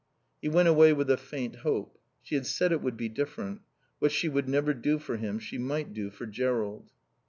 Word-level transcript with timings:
He 0.41 0.49
went 0.49 0.67
away 0.67 0.93
with 0.93 1.11
a 1.11 1.15
faint 1.15 1.57
hope. 1.57 1.99
She 2.23 2.33
had 2.33 2.47
said 2.47 2.71
it 2.71 2.81
would 2.81 2.97
be 2.97 3.07
different; 3.07 3.61
what 3.99 4.11
she 4.11 4.29
would 4.29 4.49
never 4.49 4.73
do 4.73 4.97
for 4.97 5.17
him 5.17 5.37
she 5.37 5.59
might 5.59 5.93
do 5.93 6.09
for 6.09 6.25
Jerrold. 6.25 6.89